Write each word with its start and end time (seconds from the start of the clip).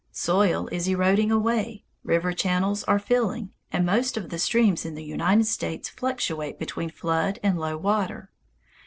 Soil 0.11 0.67
is 0.71 0.89
eroding 0.89 1.31
away, 1.31 1.83
river 2.03 2.33
channels 2.33 2.83
are 2.85 2.97
filling, 2.97 3.51
and 3.71 3.85
most 3.85 4.17
of 4.17 4.31
the 4.31 4.39
streams 4.39 4.83
in 4.83 4.95
the 4.95 5.03
United 5.03 5.45
States 5.45 5.89
fluctuate 5.89 6.57
between 6.57 6.89
flood 6.89 7.37
and 7.43 7.59
low 7.59 7.77
water. 7.77 8.31